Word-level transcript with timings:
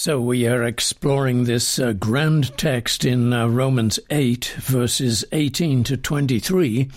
So, 0.00 0.20
we 0.20 0.46
are 0.46 0.62
exploring 0.62 1.42
this 1.42 1.76
uh, 1.80 1.92
grand 1.92 2.56
text 2.56 3.04
in 3.04 3.32
uh, 3.32 3.48
Romans 3.48 3.98
8, 4.10 4.44
verses 4.58 5.24
18 5.32 5.82
to 5.82 5.96
23. 5.96 6.88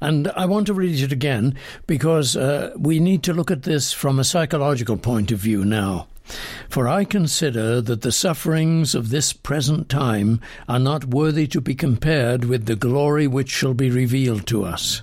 And 0.00 0.28
I 0.36 0.46
want 0.46 0.68
to 0.68 0.72
read 0.72 1.00
it 1.00 1.10
again 1.10 1.56
because 1.88 2.36
uh, 2.36 2.70
we 2.78 3.00
need 3.00 3.24
to 3.24 3.32
look 3.32 3.50
at 3.50 3.64
this 3.64 3.92
from 3.92 4.20
a 4.20 4.24
psychological 4.24 4.96
point 4.96 5.32
of 5.32 5.40
view 5.40 5.64
now. 5.64 6.06
For 6.68 6.86
I 6.86 7.02
consider 7.02 7.80
that 7.80 8.02
the 8.02 8.12
sufferings 8.12 8.94
of 8.94 9.10
this 9.10 9.32
present 9.32 9.88
time 9.88 10.40
are 10.68 10.78
not 10.78 11.06
worthy 11.06 11.48
to 11.48 11.60
be 11.60 11.74
compared 11.74 12.44
with 12.44 12.66
the 12.66 12.76
glory 12.76 13.26
which 13.26 13.50
shall 13.50 13.74
be 13.74 13.90
revealed 13.90 14.46
to 14.46 14.62
us. 14.62 15.02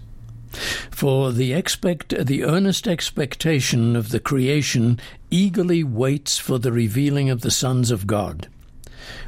For 0.92 1.32
the 1.32 1.54
expect 1.54 2.26
the 2.26 2.44
earnest 2.44 2.88
expectation 2.88 3.96
of 3.96 4.10
the 4.10 4.20
creation 4.20 5.00
eagerly 5.30 5.84
waits 5.84 6.38
for 6.38 6.60
the 6.60 6.72
revealing 6.72 7.30
of 7.30 7.42
the 7.42 7.52
sons 7.52 7.92
of 7.92 8.06
God. 8.06 8.48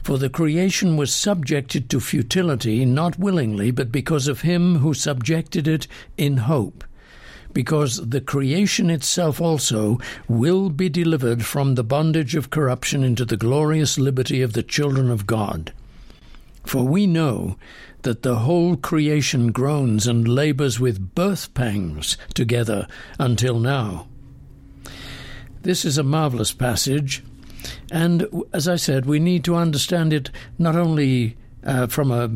For 0.04 0.18
the 0.18 0.30
creation 0.30 0.98
was 0.98 1.16
subjected 1.16 1.90
to 1.90 2.00
futility 2.00 2.86
not 2.86 3.18
willingly, 3.18 3.72
but 3.72 3.92
because 3.92 4.28
of 4.28 4.42
him 4.42 4.78
who 4.80 4.94
subjected 4.94 5.68
it 5.68 5.88
in 6.18 6.38
hope. 6.38 6.84
Because 7.54 8.10
the 8.10 8.22
creation 8.22 8.90
itself 8.90 9.40
also 9.40 10.00
will 10.28 10.70
be 10.70 10.90
delivered 10.90 11.46
from 11.46 11.76
the 11.76 11.84
bondage 11.84 12.36
of 12.36 12.50
corruption 12.50 13.04
into 13.04 13.26
the 13.26 13.38
glorious 13.38 13.98
liberty 13.98 14.42
of 14.42 14.54
the 14.54 14.64
children 14.64 15.10
of 15.10 15.28
God. 15.28 15.72
For 16.64 16.84
we 16.84 17.08
know 17.08 17.58
that 18.04 18.22
the 18.22 18.40
whole 18.40 18.76
creation 18.76 19.52
groans 19.52 20.08
and 20.08 20.28
labours 20.28 20.80
with 20.80 21.16
birth 21.16 21.54
pangs 21.54 22.18
together 22.34 22.88
until 23.20 23.60
now. 23.60 24.08
This 25.62 25.86
is 25.86 25.98
a 25.98 26.04
marvellous 26.04 26.52
passage, 26.52 27.24
and 27.92 28.28
as 28.52 28.68
I 28.68 28.76
said, 28.76 29.06
we 29.06 29.20
need 29.20 29.46
to 29.46 29.56
understand 29.56 30.12
it 30.12 30.30
not 30.58 30.76
only 30.76 31.38
uh, 31.66 31.88
from 31.88 32.12
a, 32.12 32.30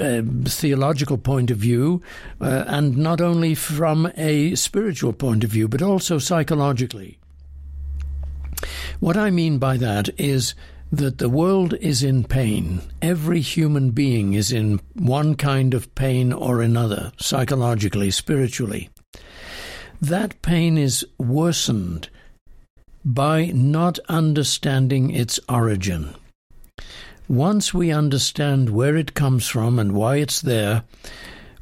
a, 0.00 0.22
theological 0.48 1.18
point 1.18 1.50
of 1.50 1.58
view, 1.58 2.00
uh, 2.40 2.64
and 2.66 2.96
not 2.96 3.20
only 3.20 3.54
from 3.54 4.10
a 4.16 4.54
spiritual 4.54 5.12
point 5.12 5.44
of 5.44 5.50
view, 5.50 5.68
but 5.68 5.82
also 5.82 6.18
psychologically. 6.18 7.18
What 9.00 9.16
I 9.18 9.30
mean 9.30 9.58
by 9.58 9.76
that 9.76 10.08
is 10.18 10.54
that 10.96 11.18
the 11.18 11.28
world 11.28 11.74
is 11.80 12.02
in 12.02 12.22
pain. 12.22 12.80
Every 13.02 13.40
human 13.40 13.90
being 13.90 14.34
is 14.34 14.52
in 14.52 14.80
one 14.94 15.34
kind 15.34 15.74
of 15.74 15.92
pain 15.94 16.32
or 16.32 16.60
another, 16.60 17.12
psychologically, 17.18 18.10
spiritually. 18.10 18.90
That 20.00 20.40
pain 20.42 20.78
is 20.78 21.04
worsened 21.18 22.08
by 23.04 23.46
not 23.46 23.98
understanding 24.08 25.10
its 25.10 25.40
origin. 25.48 26.14
Once 27.28 27.74
we 27.74 27.90
understand 27.90 28.70
where 28.70 28.96
it 28.96 29.14
comes 29.14 29.48
from 29.48 29.78
and 29.78 29.92
why 29.92 30.16
it's 30.16 30.42
there, 30.42 30.84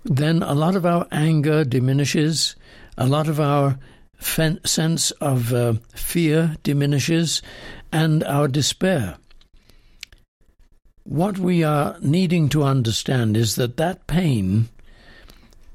then 0.05 0.42
a 0.42 0.55
lot 0.55 0.77
of 0.77 0.84
our 0.84 1.06
anger 1.10 1.64
diminishes, 1.64 2.55
a 2.98 3.06
lot 3.06 3.28
of 3.28 3.41
our 3.41 3.78
sense 4.20 5.10
of 5.12 5.53
uh, 5.53 5.75
fear 5.94 6.56
diminishes, 6.62 7.42
and 7.92 8.25
our 8.25 8.48
despair. 8.48 9.16
What 11.05 11.39
we 11.39 11.64
are 11.64 11.97
needing 12.00 12.48
to 12.50 12.62
understand 12.62 13.36
is 13.36 13.56
that 13.56 13.77
that 13.77 14.06
pain 14.06 14.69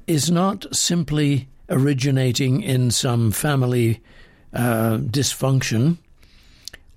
is 0.06 0.30
not 0.30 0.74
simply 0.74 1.48
originating 1.68 2.62
in 2.62 2.90
some 2.90 3.30
family 3.30 4.00
uh, 4.54 4.96
dysfunction 4.96 5.98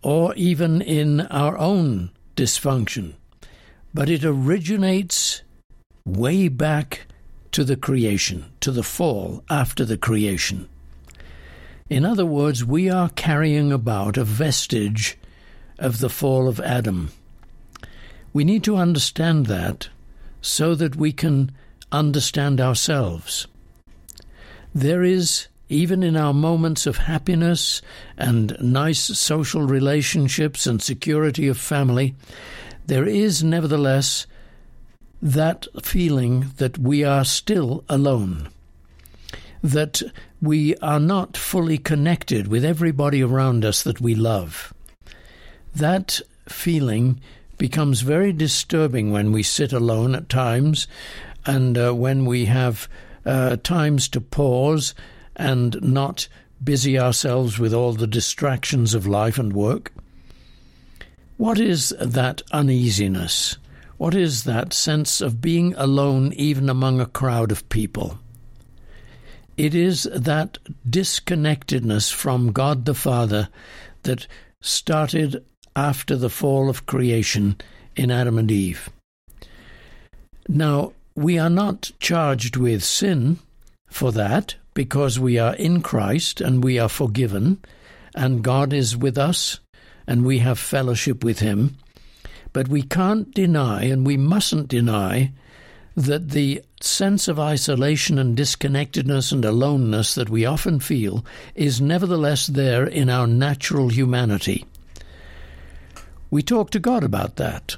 or 0.02 0.34
even 0.36 0.82
in 0.82 1.22
our 1.22 1.58
own 1.58 2.10
dysfunction, 2.36 3.14
but 3.94 4.10
it 4.10 4.24
originates 4.24 5.42
way 6.06 6.48
back 6.48 7.02
to 7.52 7.66
the 7.66 7.76
creation, 7.76 8.46
to 8.62 8.72
the 8.72 8.84
fall 8.84 9.44
after 9.50 9.84
the 9.84 9.98
creation. 9.98 10.70
In 11.90 12.06
other 12.06 12.26
words, 12.26 12.64
we 12.64 12.90
are 12.90 13.10
carrying 13.10 13.74
about 13.74 14.16
a 14.16 14.24
vestige 14.24 15.18
of 15.78 16.00
the 16.00 16.10
fall 16.10 16.48
of 16.48 16.62
Adam. 16.62 17.12
We 18.34 18.44
need 18.44 18.64
to 18.64 18.78
understand 18.78 19.48
that 19.48 19.90
so 20.42 20.76
that 20.76 20.96
we 20.96 21.12
can 21.12 21.52
understand 21.92 22.62
ourselves. 22.62 23.48
There 24.74 25.04
is, 25.04 25.48
even 25.70 26.02
in 26.02 26.16
our 26.16 26.34
moments 26.34 26.88
of 26.88 26.98
happiness 26.98 27.82
and 28.18 28.56
nice 28.62 29.00
social 29.00 29.64
relationships 29.64 30.66
and 30.66 30.82
security 30.82 31.48
of 31.48 31.58
family, 31.58 32.16
there 32.86 33.06
is 33.06 33.44
nevertheless 33.44 34.26
that 35.22 35.68
feeling 35.84 36.52
that 36.58 36.78
we 36.78 37.04
are 37.04 37.26
still 37.26 37.84
alone, 37.90 38.50
that 39.62 40.02
we 40.42 40.76
are 40.78 41.00
not 41.00 41.38
fully 41.38 41.78
connected 41.78 42.48
with 42.48 42.66
everybody 42.66 43.22
around 43.22 43.64
us 43.64 43.84
that 43.84 44.02
we 44.02 44.16
love. 44.16 44.74
That 45.76 46.20
feeling 46.48 47.22
becomes 47.62 48.02
very 48.02 48.34
disturbing 48.34 49.12
when 49.12 49.32
we 49.32 49.44
sit 49.44 49.72
alone 49.72 50.16
at 50.16 50.28
times 50.28 50.88
and 51.46 51.78
uh, 51.78 51.92
when 51.94 52.26
we 52.26 52.46
have 52.46 52.90
uh, 53.24 53.56
times 53.58 54.10
to 54.10 54.20
pause 54.20 54.96
and 55.36 55.80
not 55.80 56.28
busy 56.64 56.98
ourselves 56.98 57.60
with 57.60 57.72
all 57.72 57.94
the 57.94 58.08
distractions 58.08 58.96
of 58.96 59.06
life 59.06 59.38
and 59.38 59.54
work. 59.54 59.94
What 61.38 61.60
is 61.60 61.94
that 62.02 62.42
uneasiness? 62.52 63.58
What 64.00 64.16
is 64.16 64.46
that 64.46 64.74
sense 64.74 65.22
of 65.22 65.40
being 65.40 65.76
alone 65.76 66.34
even 66.34 66.68
among 66.68 67.00
a 67.00 67.06
crowd 67.06 67.52
of 67.52 67.70
people? 67.70 68.18
It 69.56 69.76
is 69.76 70.10
that 70.12 70.58
disconnectedness 70.90 72.12
from 72.12 72.54
God 72.54 72.86
the 72.86 72.96
Father 72.96 73.50
that 74.02 74.26
started 74.62 75.46
after 75.76 76.16
the 76.16 76.30
fall 76.30 76.70
of 76.70 76.86
creation 76.86 77.56
in 77.96 78.12
Adam 78.12 78.38
and 78.38 78.52
Eve. 78.52 78.90
Now, 80.48 80.94
we 81.16 81.38
are 81.38 81.50
not 81.50 81.92
charged 82.00 82.56
with 82.56 82.84
sin 82.84 83.40
for 83.88 84.12
that 84.12 84.56
because 84.74 85.20
we 85.20 85.38
are 85.38 85.56
in 85.56 85.82
Christ 85.82 86.42
and 86.42 86.64
we 86.64 86.80
are 86.80 86.90
forgiven, 86.90 87.60
and 88.16 88.44
God 88.44 88.74
is 88.74 88.96
with 88.96 89.18
us 89.18 89.60
and 90.08 90.26
we 90.26 90.40
have 90.40 90.60
fellowship 90.60 91.24
with 91.24 91.40
Him. 91.40 91.78
But 92.54 92.68
we 92.68 92.82
can't 92.82 93.34
deny 93.34 93.84
and 93.84 94.06
we 94.06 94.18
mustn't 94.18 94.68
deny 94.68 95.32
that 95.96 96.30
the 96.30 96.64
sense 96.82 97.28
of 97.28 97.40
isolation 97.40 98.18
and 98.18 98.36
disconnectedness 98.36 99.32
and 99.32 99.44
aloneness 99.44 100.16
that 100.16 100.30
we 100.30 100.46
often 100.46 100.80
feel 100.80 101.26
is 101.54 101.82
nevertheless 101.82 102.48
there 102.48 102.86
in 102.86 103.10
our 103.10 103.28
natural 103.28 103.90
humanity. 103.90 104.66
We 106.32 106.42
talk 106.42 106.70
to 106.70 106.80
God 106.80 107.04
about 107.04 107.36
that. 107.36 107.76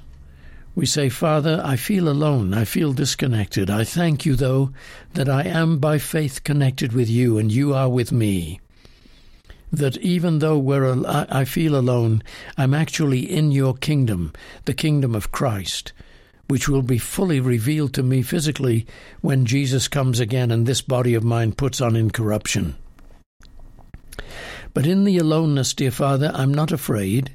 We 0.75 0.85
say, 0.85 1.09
Father, 1.09 1.59
I 1.65 1.75
feel 1.75 2.07
alone. 2.07 2.53
I 2.53 2.65
feel 2.65 2.93
disconnected. 2.93 3.67
I 3.67 3.83
thank 3.83 4.27
you, 4.27 4.35
though, 4.35 4.71
that 5.15 5.27
I 5.27 5.41
am 5.41 5.79
by 5.79 5.97
faith 5.97 6.43
connected 6.43 6.93
with 6.93 7.09
you 7.09 7.39
and 7.39 7.51
you 7.51 7.73
are 7.73 7.89
with 7.89 8.11
me. 8.11 8.59
That 9.71 9.97
even 9.97 10.37
though 10.37 10.59
we're, 10.59 11.03
I 11.07 11.45
feel 11.45 11.75
alone, 11.75 12.21
I'm 12.55 12.75
actually 12.75 13.21
in 13.21 13.51
your 13.51 13.73
kingdom, 13.73 14.31
the 14.65 14.75
kingdom 14.75 15.15
of 15.15 15.31
Christ, 15.31 15.91
which 16.47 16.69
will 16.69 16.83
be 16.83 16.99
fully 16.99 17.39
revealed 17.39 17.95
to 17.95 18.03
me 18.03 18.21
physically 18.21 18.85
when 19.21 19.47
Jesus 19.47 19.87
comes 19.87 20.19
again 20.19 20.51
and 20.51 20.67
this 20.67 20.81
body 20.83 21.15
of 21.15 21.23
mine 21.23 21.53
puts 21.53 21.81
on 21.81 21.95
incorruption. 21.95 22.75
But 24.75 24.85
in 24.85 25.05
the 25.05 25.17
aloneness, 25.17 25.73
dear 25.73 25.91
Father, 25.91 26.31
I'm 26.35 26.53
not 26.53 26.71
afraid 26.71 27.31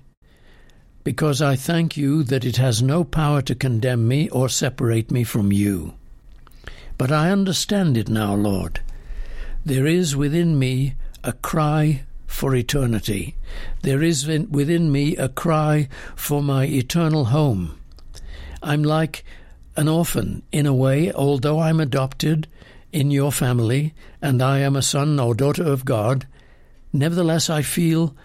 because 1.04 1.40
I 1.40 1.56
thank 1.56 1.96
you 1.96 2.22
that 2.24 2.44
it 2.44 2.56
has 2.56 2.82
no 2.82 3.04
power 3.04 3.42
to 3.42 3.54
condemn 3.54 4.06
me 4.06 4.28
or 4.30 4.48
separate 4.48 5.10
me 5.10 5.24
from 5.24 5.52
you. 5.52 5.94
But 6.96 7.12
I 7.12 7.30
understand 7.30 7.96
it 7.96 8.08
now, 8.08 8.34
Lord. 8.34 8.80
There 9.64 9.86
is 9.86 10.16
within 10.16 10.58
me 10.58 10.94
a 11.22 11.32
cry 11.32 12.02
for 12.26 12.54
eternity. 12.54 13.36
There 13.82 14.02
is 14.02 14.26
within 14.26 14.92
me 14.92 15.16
a 15.16 15.28
cry 15.28 15.88
for 16.14 16.42
my 16.42 16.66
eternal 16.66 17.26
home. 17.26 17.78
I'm 18.62 18.82
like 18.82 19.24
an 19.76 19.88
orphan, 19.88 20.42
in 20.50 20.66
a 20.66 20.74
way, 20.74 21.12
although 21.12 21.60
I'm 21.60 21.80
adopted 21.80 22.48
in 22.92 23.10
your 23.10 23.30
family 23.30 23.94
and 24.20 24.42
I 24.42 24.58
am 24.58 24.74
a 24.74 24.82
son 24.82 25.20
or 25.20 25.34
daughter 25.34 25.62
of 25.62 25.84
God. 25.84 26.26
Nevertheless, 26.92 27.48
I 27.48 27.62
feel 27.62 28.16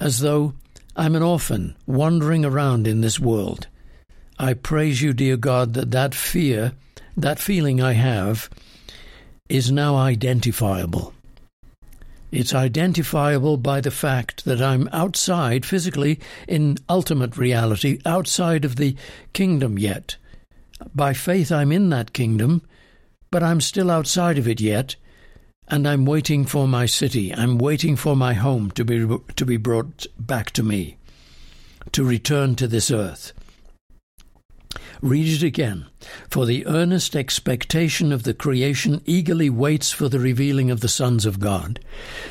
as 0.00 0.20
though 0.20 0.54
I'm 0.94 1.16
an 1.16 1.22
orphan 1.22 1.74
wandering 1.86 2.44
around 2.44 2.86
in 2.86 3.00
this 3.00 3.18
world. 3.18 3.66
I 4.38 4.52
praise 4.52 5.00
you, 5.00 5.14
dear 5.14 5.38
God, 5.38 5.72
that 5.74 5.90
that 5.92 6.14
fear, 6.14 6.72
that 7.16 7.38
feeling 7.38 7.80
I 7.80 7.92
have, 7.92 8.50
is 9.48 9.72
now 9.72 9.96
identifiable. 9.96 11.14
It's 12.30 12.54
identifiable 12.54 13.56
by 13.56 13.80
the 13.80 13.90
fact 13.90 14.44
that 14.44 14.60
I'm 14.60 14.88
outside, 14.92 15.64
physically, 15.64 16.20
in 16.46 16.78
ultimate 16.88 17.36
reality, 17.36 17.98
outside 18.04 18.64
of 18.64 18.76
the 18.76 18.96
kingdom 19.32 19.78
yet. 19.78 20.16
By 20.94 21.12
faith, 21.14 21.50
I'm 21.52 21.72
in 21.72 21.90
that 21.90 22.12
kingdom, 22.12 22.62
but 23.30 23.42
I'm 23.42 23.60
still 23.60 23.90
outside 23.90 24.38
of 24.38 24.48
it 24.48 24.60
yet, 24.60 24.96
and 25.72 25.88
I'm 25.88 26.04
waiting 26.04 26.44
for 26.44 26.68
my 26.68 26.84
city. 26.84 27.34
I'm 27.34 27.56
waiting 27.56 27.96
for 27.96 28.14
my 28.14 28.34
home 28.34 28.70
to 28.72 28.84
be, 28.84 29.08
to 29.36 29.46
be 29.46 29.56
brought 29.56 30.06
back 30.18 30.50
to 30.50 30.62
me, 30.62 30.98
to 31.92 32.04
return 32.04 32.56
to 32.56 32.68
this 32.68 32.90
earth. 32.90 33.32
Read 35.02 35.26
it 35.26 35.42
again. 35.42 35.86
For 36.30 36.46
the 36.46 36.66
earnest 36.66 37.16
expectation 37.16 38.12
of 38.12 38.22
the 38.22 38.34
creation 38.34 39.02
eagerly 39.04 39.50
waits 39.50 39.90
for 39.90 40.08
the 40.08 40.18
revealing 40.18 40.70
of 40.70 40.80
the 40.80 40.88
sons 40.88 41.26
of 41.26 41.40
God. 41.40 41.80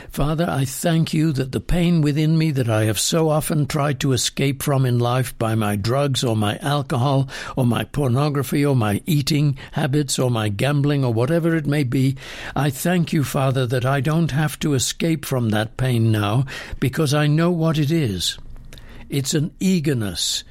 Father, 0.10 0.50
I 0.50 0.66
thank 0.66 1.14
you 1.14 1.32
that 1.34 1.52
the 1.52 1.60
pain 1.60 2.02
within 2.02 2.38
me 2.38 2.52
that 2.52 2.70
I 2.70 2.86
have 2.86 3.00
so 3.00 3.30
often 3.30 3.68
tried 3.68 4.00
to 4.00 4.14
escape 4.14 4.64
from 4.64 4.86
in 4.86 5.00
life 5.00 5.38
by 5.38 5.56
my 5.56 5.76
drugs 5.76 6.24
or 6.24 6.36
my 6.36 6.58
alcohol 6.60 7.30
or 7.56 7.66
my 7.66 7.84
pornography 7.84 8.66
or 8.66 8.76
my 8.76 9.02
eating 9.06 9.58
habits 9.74 10.18
or 10.18 10.32
my 10.32 10.50
gambling 10.50 11.04
or 11.04 11.14
whatever 11.14 11.56
it 11.56 11.68
may 11.68 11.84
be, 11.84 12.16
I 12.56 12.70
thank 12.70 13.14
you, 13.14 13.24
Father, 13.24 13.66
that 13.68 13.86
I 13.86 14.02
don't 14.02 14.32
have 14.32 14.58
to 14.60 14.74
escape 14.74 15.26
from 15.26 15.50
that 15.50 15.78
pain 15.78 16.12
now 16.12 16.46
because 16.80 17.14
I 17.14 17.28
know 17.28 17.52
what 17.52 17.78
it 17.78 17.92
is. 17.92 18.38
It's 19.10 19.34
an 19.34 19.54
eagerness 19.60 20.46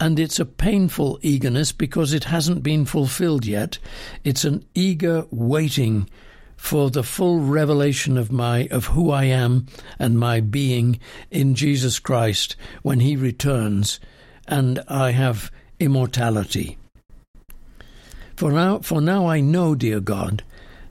and 0.00 0.18
it's 0.18 0.40
a 0.40 0.46
painful 0.46 1.18
eagerness 1.20 1.70
because 1.72 2.14
it 2.14 2.24
hasn't 2.24 2.62
been 2.62 2.86
fulfilled 2.86 3.44
yet. 3.44 3.78
It's 4.24 4.44
an 4.44 4.64
eager 4.74 5.26
waiting 5.30 6.08
for 6.56 6.90
the 6.90 7.02
full 7.02 7.40
revelation 7.40 8.16
of 8.16 8.32
my 8.32 8.66
of 8.70 8.86
who 8.86 9.10
I 9.10 9.24
am 9.24 9.66
and 9.98 10.18
my 10.18 10.40
being 10.40 10.98
in 11.30 11.54
Jesus 11.54 11.98
Christ 11.98 12.56
when 12.82 13.00
he 13.00 13.14
returns 13.14 14.00
and 14.48 14.82
I 14.88 15.12
have 15.12 15.50
immortality. 15.78 16.78
For 18.36 18.50
now 18.50 18.78
for 18.78 19.02
now 19.02 19.26
I 19.26 19.40
know, 19.40 19.74
dear 19.74 20.00
God, 20.00 20.42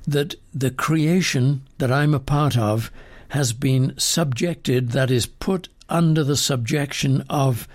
that 0.08 0.36
the 0.54 0.72
creation 0.72 1.64
that 1.80 1.92
I'm 1.92 2.14
a 2.14 2.20
part 2.20 2.58
of 2.58 2.92
has 3.30 3.54
been 3.54 3.94
subjected, 3.98 4.90
that 4.90 5.12
is 5.12 5.26
put 5.26 5.70
under 5.88 6.24
the 6.24 6.38
subjection 6.38 7.24
of 7.30 7.68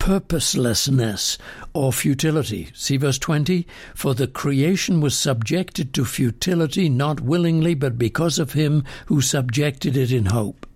purposelessness 0.00 1.38
or 1.72 1.92
futility. 1.92 2.70
See 2.74 2.96
verse 2.96 3.18
20? 3.18 3.66
For 3.94 4.14
the 4.14 4.26
creation 4.26 5.00
was 5.00 5.16
subjected 5.16 5.94
to 5.94 6.04
futility 6.04 6.88
not 6.88 7.20
willingly, 7.20 7.74
but 7.74 7.98
because 7.98 8.40
of 8.40 8.54
him 8.54 8.82
who 9.06 9.20
subjected 9.20 9.96
it 9.96 10.10
in 10.10 10.26
hope. 10.26 10.66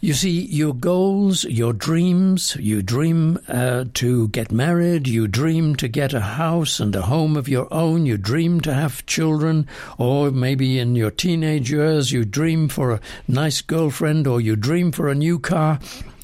You 0.00 0.14
see, 0.14 0.42
your 0.42 0.74
goals, 0.74 1.42
your 1.44 1.72
dreams, 1.72 2.56
you 2.60 2.82
dream 2.82 3.38
uh, 3.48 3.86
to 3.94 4.28
get 4.28 4.52
married, 4.52 5.08
you 5.08 5.26
dream 5.26 5.74
to 5.76 5.88
get 5.88 6.14
a 6.14 6.20
house 6.20 6.78
and 6.78 6.94
a 6.94 7.02
home 7.02 7.36
of 7.36 7.48
your 7.48 7.66
own, 7.74 8.06
you 8.06 8.16
dream 8.16 8.60
to 8.60 8.72
have 8.72 9.04
children, 9.06 9.66
or 9.98 10.30
maybe 10.30 10.78
in 10.78 10.94
your 10.94 11.10
teenage 11.10 11.72
years 11.72 12.12
you 12.12 12.24
dream 12.24 12.68
for 12.68 12.92
a 12.92 13.00
nice 13.26 13.60
girlfriend, 13.60 14.28
or 14.28 14.40
you 14.40 14.54
dream 14.54 14.92
for 14.92 15.08
a 15.08 15.16
new 15.16 15.36
car 15.40 15.80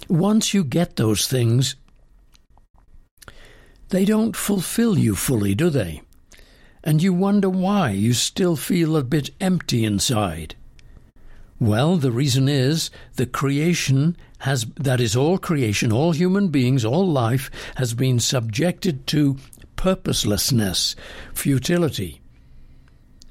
once 0.08 0.54
you 0.54 0.64
get 0.64 0.96
those 0.96 1.26
things, 1.26 1.76
they 3.88 4.04
don't 4.04 4.36
fulfill 4.36 4.98
you 4.98 5.14
fully, 5.14 5.54
do 5.54 5.70
they? 5.70 6.02
And 6.82 7.02
you 7.02 7.12
wonder 7.12 7.48
why 7.48 7.90
you 7.90 8.12
still 8.12 8.56
feel 8.56 8.96
a 8.96 9.04
bit 9.04 9.30
empty 9.40 9.84
inside. 9.84 10.54
Well, 11.60 11.96
the 11.96 12.12
reason 12.12 12.48
is 12.48 12.90
the 13.16 13.26
creation 13.26 14.16
has, 14.38 14.66
that 14.76 15.00
is, 15.00 15.16
all 15.16 15.38
creation, 15.38 15.92
all 15.92 16.12
human 16.12 16.48
beings, 16.48 16.84
all 16.84 17.06
life, 17.06 17.50
has 17.76 17.94
been 17.94 18.20
subjected 18.20 19.06
to 19.06 19.38
purposelessness, 19.76 20.94
futility. 21.32 22.20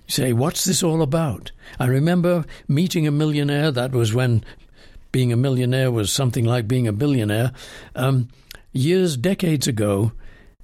Say, 0.08 0.34
what's 0.34 0.66
this 0.66 0.82
all 0.82 1.02
about? 1.02 1.52
I 1.80 1.86
remember 1.86 2.46
meeting 2.68 3.06
a 3.06 3.12
millionaire, 3.12 3.72
that 3.72 3.92
was 3.92 4.14
when 4.14 4.44
being 5.14 5.32
a 5.32 5.38
millionaire 5.38 5.92
was 5.92 6.12
something 6.12 6.44
like 6.44 6.68
being 6.68 6.88
a 6.88 6.92
billionaire, 6.92 7.54
um, 7.96 8.28
years, 8.74 9.16
decades 9.16 9.68
ago. 9.68 10.12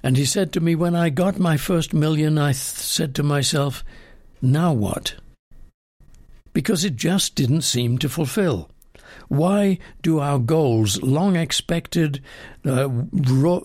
And 0.03 0.17
he 0.17 0.25
said 0.25 0.51
to 0.53 0.59
me, 0.59 0.75
when 0.75 0.95
I 0.95 1.09
got 1.09 1.39
my 1.39 1.55
first 1.55 1.93
million, 1.93 2.37
I 2.37 2.47
th- 2.47 2.55
said 2.55 3.15
to 3.15 3.23
myself, 3.23 3.83
now 4.41 4.73
what? 4.73 5.15
Because 6.51 6.83
it 6.83 6.95
just 6.95 7.35
didn't 7.35 7.61
seem 7.61 7.99
to 7.99 8.09
fulfill. 8.09 8.71
Why 9.27 9.77
do 10.01 10.19
our 10.19 10.39
goals, 10.39 10.99
long 11.03 11.35
expected, 11.35 12.21
uh, 12.65 12.89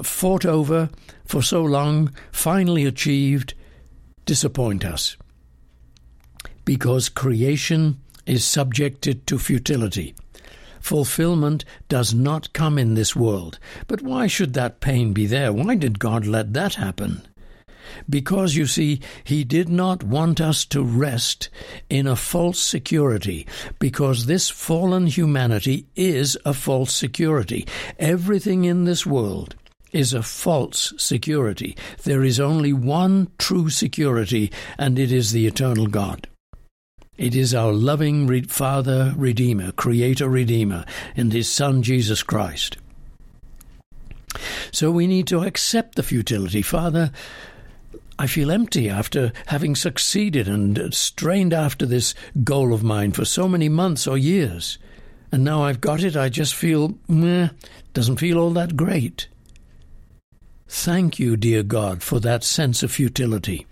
fought 0.03 0.45
over 0.45 0.91
for 1.25 1.43
so 1.43 1.63
long, 1.63 2.13
finally 2.31 2.85
achieved, 2.85 3.55
disappoint 4.27 4.85
us? 4.85 5.17
Because 6.67 7.09
creation 7.09 8.01
is 8.27 8.45
subjected 8.45 9.27
to 9.29 9.39
futility. 9.39 10.15
Fulfillment 10.85 11.65
does 11.89 12.13
not 12.13 12.53
come 12.53 12.77
in 12.77 12.93
this 12.93 13.17
world. 13.17 13.59
But 13.87 14.03
why 14.03 14.27
should 14.27 14.53
that 14.53 14.81
pain 14.81 15.15
be 15.15 15.25
there? 15.25 15.51
Why 15.51 15.77
did 15.77 15.99
God 15.99 16.27
let 16.27 16.53
that 16.53 16.75
happen? 16.75 17.23
Because, 18.07 18.55
you 18.55 18.67
see, 18.67 19.01
He 19.25 19.45
did 19.45 19.71
not 19.71 20.05
want 20.05 20.43
us 20.43 20.67
to 20.67 20.83
rest 20.83 21.49
in 21.89 22.07
a 22.07 22.15
false 22.15 22.61
security, 22.61 23.47
because 23.79 24.27
this 24.27 24.51
fallen 24.51 25.07
humanity 25.07 25.87
is 25.97 26.37
a 26.45 26.53
false 26.53 26.93
security. 26.93 27.67
Everything 27.99 28.67
in 28.67 28.85
this 28.85 29.07
world 29.07 29.57
is 29.91 30.13
a 30.13 30.23
false 30.23 30.93
security. 30.99 31.79
There 32.03 32.23
is 32.23 32.39
only 32.39 32.75
one 32.75 33.31
true 33.39 33.71
security, 33.71 34.53
and 34.77 34.99
it 34.99 35.11
is 35.11 35.33
the 35.33 35.47
eternal 35.47 35.87
God. 35.87 36.29
It 37.17 37.37
is 37.37 37.55
our 37.55 37.73
loving 37.73 38.45
Father 38.47 39.15
Redeemer, 39.17 39.71
Creator 39.71 40.29
Redeemer, 40.29 40.85
and 41.15 41.33
His 41.33 41.51
Son 41.51 41.85
Jesus 41.85 42.25
Christ. 42.25 42.77
So 44.73 44.91
we 44.91 45.07
need 45.07 45.29
to 45.29 45.45
accept 45.45 45.95
the 45.95 46.03
futility. 46.03 46.61
Father, 46.61 47.13
I 48.19 48.27
feel 48.27 48.51
empty 48.51 48.91
after 48.91 49.33
having 49.47 49.77
succeeded 49.77 50.49
and 50.49 50.93
strained 50.93 51.53
after 51.53 51.87
this 51.87 52.17
goal 52.43 52.75
of 52.75 52.83
mine 52.83 53.13
for 53.13 53.25
so 53.25 53.49
many 53.49 53.69
months 53.69 54.09
or 54.09 54.19
years. 54.19 54.79
And 55.31 55.45
now 55.45 55.63
I've 55.63 55.81
got 55.81 56.03
it, 56.03 56.17
I 56.17 56.29
just 56.29 56.55
feel, 56.55 56.99
meh, 57.07 57.51
doesn't 57.93 58.17
feel 58.17 58.39
all 58.39 58.51
that 58.55 58.77
great. 58.77 59.29
Thank 60.67 61.21
you, 61.21 61.37
dear 61.37 61.63
God, 61.63 62.03
for 62.03 62.19
that 62.21 62.43
sense 62.43 62.83
of 62.83 62.91
futility 62.91 63.69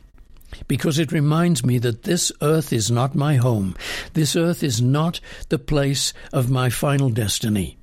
because 0.68 0.98
it 0.98 1.12
reminds 1.12 1.64
me 1.64 1.78
that 1.78 2.02
this 2.02 2.32
earth 2.40 2.72
is 2.72 2.90
not 2.90 3.14
my 3.14 3.36
home. 3.36 3.76
This 4.14 4.36
earth 4.36 4.62
is 4.62 4.80
not 4.80 5.20
the 5.48 5.58
place 5.58 6.12
of 6.32 6.50
my 6.50 6.70
final 6.70 7.10
destiny. 7.10 7.78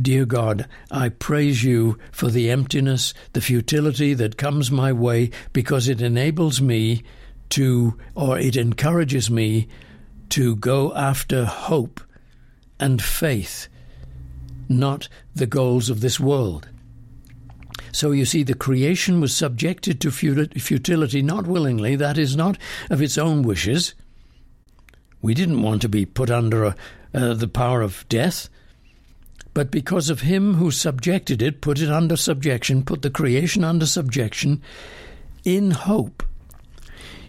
Dear 0.00 0.26
God, 0.26 0.68
I 0.92 1.08
praise 1.08 1.64
you 1.64 1.98
for 2.12 2.28
the 2.28 2.50
emptiness, 2.50 3.14
the 3.32 3.40
futility 3.40 4.14
that 4.14 4.36
comes 4.36 4.70
my 4.70 4.92
way 4.92 5.30
because 5.52 5.88
it 5.88 6.00
enables 6.00 6.60
me 6.60 7.02
to, 7.50 7.98
or 8.14 8.38
it 8.38 8.56
encourages 8.56 9.28
me 9.28 9.66
to 10.28 10.54
go 10.56 10.94
after 10.94 11.44
hope 11.46 12.00
and 12.78 13.02
faith, 13.02 13.68
not 14.68 15.08
the 15.34 15.46
goals 15.46 15.90
of 15.90 16.00
this 16.00 16.20
world. 16.20 16.68
So 17.92 18.10
you 18.10 18.24
see, 18.24 18.42
the 18.42 18.54
creation 18.54 19.20
was 19.20 19.34
subjected 19.34 20.00
to 20.00 20.10
futility 20.10 21.22
not 21.22 21.46
willingly, 21.46 21.96
that 21.96 22.18
is, 22.18 22.36
not 22.36 22.58
of 22.90 23.02
its 23.02 23.18
own 23.18 23.42
wishes. 23.42 23.94
We 25.20 25.34
didn't 25.34 25.62
want 25.62 25.82
to 25.82 25.88
be 25.88 26.06
put 26.06 26.30
under 26.30 26.64
a, 26.64 26.76
uh, 27.14 27.34
the 27.34 27.48
power 27.48 27.82
of 27.82 28.08
death, 28.08 28.48
but 29.54 29.70
because 29.70 30.10
of 30.10 30.20
him 30.20 30.54
who 30.54 30.70
subjected 30.70 31.42
it, 31.42 31.60
put 31.60 31.80
it 31.80 31.90
under 31.90 32.16
subjection, 32.16 32.84
put 32.84 33.02
the 33.02 33.10
creation 33.10 33.64
under 33.64 33.86
subjection, 33.86 34.62
in 35.44 35.72
hope. 35.72 36.22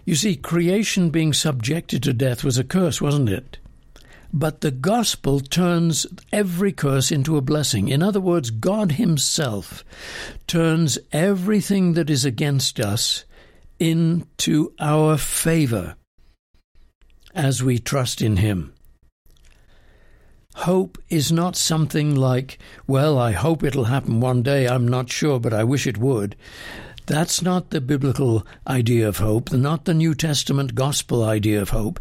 You 0.04 0.14
see, 0.14 0.36
creation 0.36 1.10
being 1.10 1.32
subjected 1.32 2.02
to 2.02 2.12
death 2.12 2.44
was 2.44 2.58
a 2.58 2.64
curse, 2.64 3.00
wasn't 3.00 3.28
it? 3.28 3.58
But 4.32 4.60
the 4.60 4.70
gospel 4.70 5.40
turns 5.40 6.06
every 6.32 6.72
curse 6.72 7.10
into 7.10 7.36
a 7.36 7.42
blessing. 7.42 7.88
In 7.88 8.02
other 8.02 8.20
words, 8.20 8.50
God 8.50 8.92
Himself 8.92 9.84
turns 10.46 10.98
everything 11.12 11.94
that 11.94 12.08
is 12.08 12.24
against 12.24 12.78
us 12.78 13.24
into 13.78 14.72
our 14.78 15.16
favor 15.16 15.96
as 17.34 17.62
we 17.62 17.78
trust 17.78 18.22
in 18.22 18.36
Him. 18.36 18.72
Hope 20.56 20.98
is 21.08 21.32
not 21.32 21.56
something 21.56 22.14
like, 22.14 22.58
well, 22.86 23.18
I 23.18 23.32
hope 23.32 23.62
it'll 23.62 23.84
happen 23.84 24.20
one 24.20 24.42
day, 24.42 24.68
I'm 24.68 24.86
not 24.86 25.10
sure, 25.10 25.40
but 25.40 25.54
I 25.54 25.64
wish 25.64 25.86
it 25.86 25.96
would. 25.96 26.36
That's 27.06 27.40
not 27.40 27.70
the 27.70 27.80
biblical 27.80 28.46
idea 28.66 29.08
of 29.08 29.18
hope, 29.18 29.52
not 29.52 29.84
the 29.84 29.94
New 29.94 30.14
Testament 30.14 30.74
gospel 30.74 31.24
idea 31.24 31.62
of 31.62 31.70
hope. 31.70 31.98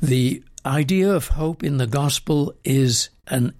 The 0.00 0.42
idea 0.66 1.12
of 1.12 1.28
hope 1.28 1.62
in 1.62 1.76
the 1.76 1.86
gospel 1.86 2.54
is 2.64 3.10
an 3.28 3.54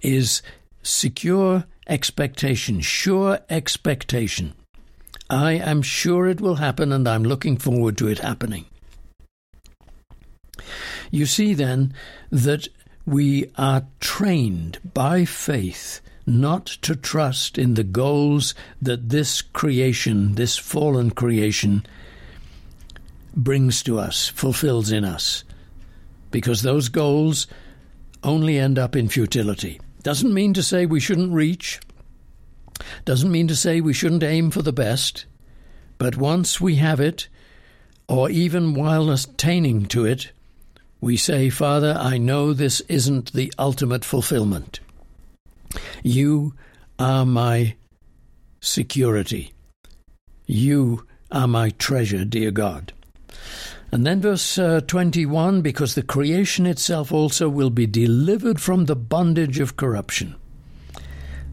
is 0.00 0.42
secure 0.82 1.64
expectation, 1.88 2.80
sure 2.80 3.40
expectation. 3.50 4.54
I 5.28 5.52
am 5.52 5.82
sure 5.82 6.28
it 6.28 6.40
will 6.40 6.56
happen 6.56 6.92
and 6.92 7.08
I'm 7.08 7.24
looking 7.24 7.56
forward 7.56 7.98
to 7.98 8.08
it 8.08 8.20
happening. 8.20 8.66
You 11.10 11.26
see 11.26 11.54
then 11.54 11.94
that 12.30 12.68
we 13.04 13.50
are 13.56 13.86
trained 14.00 14.78
by 14.94 15.24
faith 15.24 16.00
not 16.26 16.66
to 16.66 16.96
trust 16.96 17.56
in 17.56 17.74
the 17.74 17.84
goals 17.84 18.54
that 18.82 19.10
this 19.10 19.42
creation, 19.42 20.34
this 20.34 20.56
fallen 20.56 21.10
creation, 21.10 21.86
brings 23.34 23.82
to 23.84 23.98
us, 23.98 24.28
fulfills 24.28 24.90
in 24.90 25.04
us. 25.04 25.44
Because 26.36 26.60
those 26.60 26.90
goals 26.90 27.46
only 28.22 28.58
end 28.58 28.78
up 28.78 28.94
in 28.94 29.08
futility. 29.08 29.80
Doesn't 30.02 30.34
mean 30.34 30.52
to 30.52 30.62
say 30.62 30.84
we 30.84 31.00
shouldn't 31.00 31.32
reach, 31.32 31.80
doesn't 33.06 33.32
mean 33.32 33.48
to 33.48 33.56
say 33.56 33.80
we 33.80 33.94
shouldn't 33.94 34.22
aim 34.22 34.50
for 34.50 34.60
the 34.60 34.70
best, 34.70 35.24
but 35.96 36.18
once 36.18 36.60
we 36.60 36.74
have 36.74 37.00
it, 37.00 37.28
or 38.06 38.28
even 38.28 38.74
while 38.74 39.08
attaining 39.08 39.86
to 39.86 40.04
it, 40.04 40.30
we 41.00 41.16
say, 41.16 41.48
Father, 41.48 41.96
I 41.98 42.18
know 42.18 42.52
this 42.52 42.82
isn't 42.82 43.32
the 43.32 43.50
ultimate 43.58 44.04
fulfillment. 44.04 44.80
You 46.02 46.52
are 46.98 47.24
my 47.24 47.76
security. 48.60 49.54
You 50.44 51.06
are 51.32 51.48
my 51.48 51.70
treasure, 51.70 52.26
dear 52.26 52.50
God. 52.50 52.92
And 53.92 54.06
then 54.06 54.20
verse 54.20 54.58
uh, 54.58 54.80
21 54.80 55.62
because 55.62 55.94
the 55.94 56.02
creation 56.02 56.66
itself 56.66 57.12
also 57.12 57.48
will 57.48 57.70
be 57.70 57.86
delivered 57.86 58.60
from 58.60 58.84
the 58.86 58.96
bondage 58.96 59.60
of 59.60 59.76
corruption. 59.76 60.34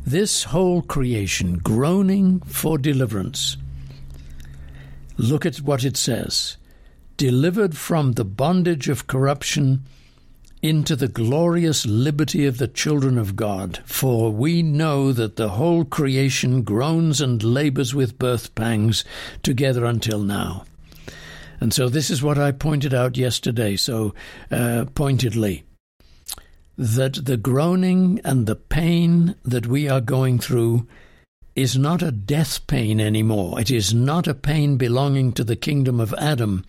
This 0.06 0.44
whole 0.44 0.82
creation 0.82 1.60
groaning 1.60 2.42
for 2.42 2.78
deliverance. 2.78 3.56
Look 5.18 5.46
at 5.46 5.58
what 5.58 5.84
it 5.84 5.96
says 5.96 6.58
delivered 7.16 7.78
from 7.78 8.14
the 8.14 8.26
bondage 8.26 8.90
of 8.90 9.06
corruption 9.06 9.84
into 10.64 10.96
the 10.96 11.08
glorious 11.08 11.86
liberty 11.86 12.46
of 12.46 12.58
the 12.58 12.68
children 12.68 13.18
of 13.18 13.36
God. 13.36 13.80
For 13.86 14.32
we 14.32 14.64
know 14.64 15.12
that 15.12 15.36
the 15.36 15.50
whole 15.50 15.86
creation 15.86 16.64
groans 16.64 17.22
and 17.22 17.44
labors 17.44 17.94
with 17.94 18.18
birth 18.18 18.56
pangs 18.56 19.06
together 19.44 19.86
until 19.86 20.20
now. 20.20 20.66
And 21.60 21.74
so 21.74 21.90
this 21.90 22.10
is 22.10 22.22
what 22.22 22.38
I 22.38 22.52
pointed 22.52 22.94
out 22.94 23.18
yesterday, 23.18 23.76
so 23.76 24.14
uh, 24.52 24.86
pointedly 24.96 25.64
that 26.78 27.26
the 27.26 27.38
groaning 27.38 28.20
and 28.24 28.48
the 28.48 28.56
pain 28.56 29.36
that 29.44 29.68
we 29.68 29.88
are 29.88 30.02
going 30.02 30.40
through 30.40 30.88
is 31.56 31.78
not 31.78 32.02
a 32.02 32.12
death 32.12 32.66
pain 32.66 33.00
anymore. 33.00 33.60
It 33.60 33.70
is 33.70 33.94
not 33.94 34.28
a 34.28 34.34
pain 34.34 34.78
belonging 34.78 35.34
to 35.34 35.44
the 35.44 35.56
kingdom 35.56 36.00
of 36.00 36.14
Adam, 36.16 36.66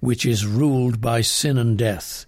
which 0.00 0.24
is 0.24 0.46
ruled 0.46 1.00
by 1.00 1.20
sin 1.20 1.58
and 1.58 1.76
death. 1.76 2.24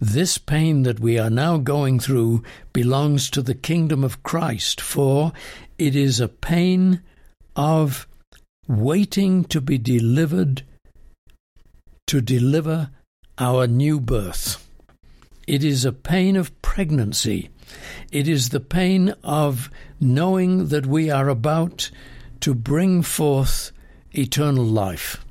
This 0.00 0.38
pain 0.38 0.84
that 0.84 0.98
we 0.98 1.18
are 1.18 1.28
now 1.28 1.58
going 1.58 2.00
through 2.00 2.42
belongs 2.72 3.28
to 3.30 3.42
the 3.42 3.54
kingdom 3.54 4.02
of 4.02 4.22
Christ, 4.22 4.80
for 4.80 5.32
it 5.76 5.94
is 5.94 6.18
a 6.18 6.28
pain 6.28 7.02
of 7.54 8.08
waiting 8.66 9.44
to 9.44 9.60
be 9.60 9.76
delivered, 9.76 10.62
to 12.10 12.20
deliver 12.20 12.90
our 13.38 13.68
new 13.68 14.00
birth. 14.00 14.68
It 15.46 15.62
is 15.62 15.84
a 15.84 15.92
pain 15.92 16.34
of 16.34 16.60
pregnancy. 16.60 17.50
It 18.10 18.26
is 18.26 18.48
the 18.48 18.58
pain 18.58 19.14
of 19.22 19.70
knowing 20.00 20.70
that 20.70 20.86
we 20.86 21.08
are 21.08 21.28
about 21.28 21.88
to 22.40 22.52
bring 22.52 23.02
forth 23.02 23.70
eternal 24.10 24.64
life. 24.64 25.24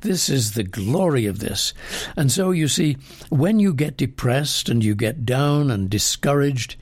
This 0.00 0.28
is 0.28 0.54
the 0.54 0.64
glory 0.64 1.26
of 1.26 1.38
this. 1.38 1.72
And 2.16 2.32
so 2.32 2.50
you 2.50 2.66
see, 2.66 2.96
when 3.28 3.60
you 3.60 3.72
get 3.72 3.96
depressed 3.96 4.68
and 4.68 4.82
you 4.82 4.96
get 4.96 5.24
down 5.24 5.70
and 5.70 5.88
discouraged 5.88 6.74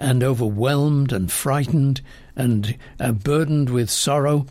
and 0.00 0.24
overwhelmed 0.24 1.12
and 1.12 1.30
frightened 1.30 2.00
and 2.34 2.76
uh, 2.98 3.12
burdened 3.12 3.70
with 3.70 3.88
sorrow, 3.88 4.46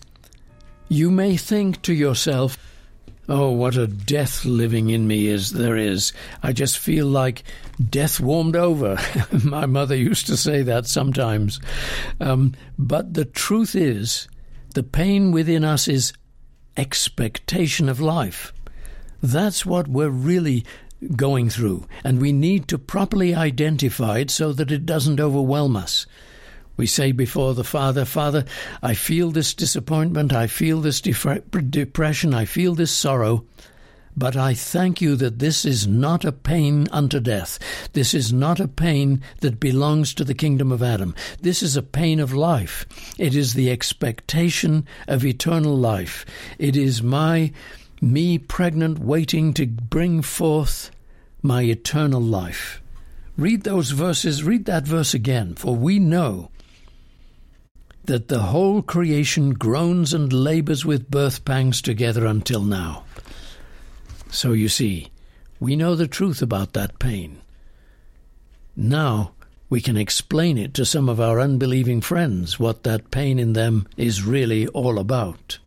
you 0.87 1.11
may 1.11 1.35
think 1.35 1.81
to 1.81 1.93
yourself, 1.93 2.57
Oh, 3.29 3.51
what 3.51 3.77
a 3.77 3.87
death 3.87 4.43
living 4.43 4.89
in 4.89 5.07
me 5.07 5.27
is 5.27 5.51
there 5.51 5.77
is. 5.77 6.11
I 6.41 6.51
just 6.51 6.77
feel 6.77 7.07
like 7.07 7.43
death 7.89 8.19
warmed 8.19 8.57
over. 8.57 8.97
My 9.45 9.65
mother 9.65 9.95
used 9.95 10.27
to 10.27 10.35
say 10.35 10.61
that 10.63 10.87
sometimes. 10.87 11.61
Um, 12.19 12.53
but 12.77 13.13
the 13.13 13.23
truth 13.23 13.75
is, 13.75 14.27
the 14.73 14.83
pain 14.83 15.31
within 15.31 15.63
us 15.63 15.87
is 15.87 16.11
expectation 16.75 17.87
of 17.87 18.01
life. 18.01 18.51
That's 19.21 19.65
what 19.65 19.87
we're 19.87 20.09
really 20.09 20.65
going 21.15 21.49
through, 21.49 21.85
and 22.03 22.19
we 22.19 22.33
need 22.33 22.67
to 22.69 22.77
properly 22.77 23.33
identify 23.33 24.19
it 24.19 24.31
so 24.31 24.51
that 24.53 24.71
it 24.71 24.85
doesn't 24.85 25.19
overwhelm 25.19 25.77
us. 25.77 26.05
We 26.75 26.87
say 26.87 27.11
before 27.11 27.53
the 27.53 27.63
Father, 27.63 28.03
Father, 28.03 28.45
I 28.81 28.95
feel 28.95 29.29
this 29.29 29.53
disappointment, 29.53 30.33
I 30.33 30.47
feel 30.47 30.81
this 30.81 31.01
depression, 31.01 32.33
I 32.33 32.45
feel 32.45 32.73
this 32.73 32.91
sorrow, 32.91 33.45
but 34.15 34.35
I 34.35 34.53
thank 34.53 35.01
you 35.01 35.15
that 35.15 35.39
this 35.39 35.65
is 35.65 35.87
not 35.87 36.25
a 36.25 36.31
pain 36.31 36.87
unto 36.91 37.19
death. 37.19 37.59
This 37.93 38.13
is 38.13 38.31
not 38.31 38.59
a 38.59 38.67
pain 38.67 39.21
that 39.41 39.59
belongs 39.59 40.13
to 40.15 40.23
the 40.23 40.33
kingdom 40.33 40.71
of 40.71 40.83
Adam. 40.83 41.15
This 41.41 41.63
is 41.63 41.75
a 41.75 41.83
pain 41.83 42.19
of 42.19 42.33
life. 42.33 42.85
It 43.17 43.35
is 43.35 43.53
the 43.53 43.71
expectation 43.71 44.87
of 45.07 45.25
eternal 45.25 45.75
life. 45.75 46.25
It 46.59 46.75
is 46.75 47.01
my, 47.01 47.51
me 48.01 48.37
pregnant, 48.37 48.99
waiting 48.99 49.53
to 49.55 49.67
bring 49.67 50.21
forth 50.21 50.91
my 51.41 51.63
eternal 51.63 52.21
life. 52.21 52.81
Read 53.35 53.63
those 53.63 53.91
verses, 53.91 54.43
read 54.43 54.65
that 54.65 54.85
verse 54.85 55.15
again, 55.15 55.55
for 55.55 55.75
we 55.75 55.97
know 55.97 56.51
that 58.05 58.27
the 58.27 58.39
whole 58.39 58.81
creation 58.81 59.51
groans 59.51 60.13
and 60.13 60.31
labors 60.33 60.85
with 60.85 61.09
birth 61.09 61.45
pangs 61.45 61.81
together 61.81 62.25
until 62.25 62.61
now. 62.61 63.05
So 64.29 64.51
you 64.51 64.67
see, 64.67 65.09
we 65.59 65.75
know 65.75 65.95
the 65.95 66.07
truth 66.07 66.41
about 66.41 66.73
that 66.73 66.99
pain. 66.99 67.39
Now 68.75 69.31
we 69.69 69.79
can 69.81 69.97
explain 69.97 70.57
it 70.57 70.73
to 70.75 70.85
some 70.85 71.07
of 71.07 71.19
our 71.19 71.39
unbelieving 71.39 72.01
friends 72.01 72.59
what 72.59 72.83
that 72.83 73.11
pain 73.11 73.39
in 73.39 73.53
them 73.53 73.87
is 73.97 74.23
really 74.23 74.67
all 74.67 74.99
about. 74.99 75.59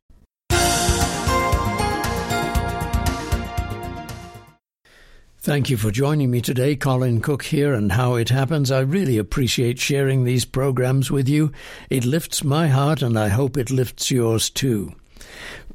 Thank 5.47 5.71
you 5.71 5.77
for 5.77 5.93
joining 5.93 6.33
me 6.33 6.41
today. 6.41 6.75
Colin 6.75 7.21
Cook 7.21 7.45
here, 7.45 7.73
and 7.73 7.93
how 7.93 8.17
it 8.17 8.31
happens. 8.31 8.73
I 8.73 8.81
really 8.81 9.17
appreciate 9.17 9.79
sharing 9.79 10.25
these 10.25 10.45
programs 10.45 11.09
with 11.09 11.29
you. 11.29 11.53
It 11.89 12.05
lifts 12.05 12.43
my 12.43 12.67
heart, 12.67 13.01
and 13.01 13.17
I 13.17 13.29
hope 13.29 13.57
it 13.57 13.71
lifts 13.71 14.11
yours 14.11 14.51
too. 14.51 14.97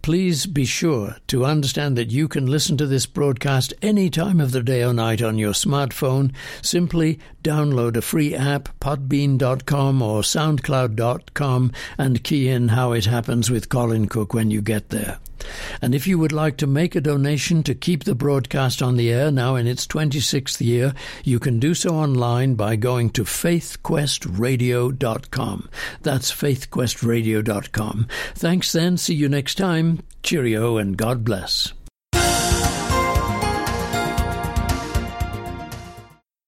Please 0.02 0.46
be 0.46 0.66
sure 0.66 1.16
to 1.28 1.46
understand 1.46 1.98
that 1.98 2.12
you 2.12 2.28
can 2.28 2.48
listen 2.48 2.76
to 2.78 2.86
this 2.86 3.06
broadcast 3.06 3.74
any 3.82 4.10
time 4.10 4.42
of 4.42 4.52
the 4.52 4.62
day 4.62 4.84
or 4.84 4.94
night 4.94 5.22
on 5.22 5.38
your 5.38 5.54
smartphone. 5.54 6.34
Simply 6.62 7.18
download 7.44 7.98
a 7.98 8.02
free 8.02 8.36
app, 8.36 8.70
podbean.com 8.80 10.02
or 10.02 10.22
soundcloud.com, 10.22 11.72
and 11.98 12.24
key 12.24 12.50
in 12.50 12.70
how 12.70 12.94
it 12.94 13.06
happens 13.06 13.50
with 13.50 13.70
Colin 13.70 14.08
Cook 14.08 14.34
when 14.34 14.52
you 14.52 14.62
get 14.62 14.90
there. 14.90 15.20
And 15.82 15.96
if 15.96 16.06
you 16.08 16.20
would 16.20 16.32
like 16.32 16.56
to 16.58 16.68
make 16.68 16.96
a 16.96 17.02
donation 17.02 17.64
to 17.64 17.74
keep 17.74 18.04
the 18.04 18.14
broadcast 18.16 18.82
on 18.82 18.98
the 18.98 19.12
air 19.12 19.32
now 19.32 19.56
in 19.56 19.68
its 19.68 19.88
26th 19.88 20.62
year, 20.62 20.94
you 21.24 21.40
can 21.40 21.60
do 21.60 21.74
so 21.74 21.96
online 21.96 22.56
by 22.56 22.76
going 22.76 23.10
to 23.12 23.24
faithquestradio.com. 23.24 25.70
That's 26.02 26.30
faithquestradio.com. 26.32 28.08
Thanks 28.36 28.72
then. 28.72 28.98
See 28.98 29.16
you 29.16 29.30
next 29.30 29.56
time. 29.56 30.04
Cheerio 30.24 30.78
and 30.78 30.98
God 30.98 31.24
bless. 31.24 31.74